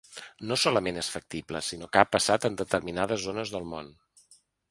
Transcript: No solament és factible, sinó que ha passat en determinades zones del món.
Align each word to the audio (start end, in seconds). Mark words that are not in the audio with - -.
No 0.51 0.55
solament 0.61 0.95
és 1.01 1.09
factible, 1.15 1.61
sinó 1.67 1.91
que 1.95 2.01
ha 2.03 2.09
passat 2.15 2.49
en 2.51 2.57
determinades 2.63 3.27
zones 3.29 3.55
del 3.59 3.71
món. 3.77 3.93